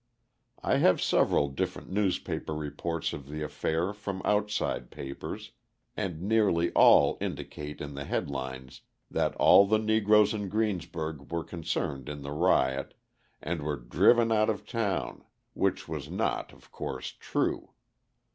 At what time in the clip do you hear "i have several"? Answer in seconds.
0.63-1.47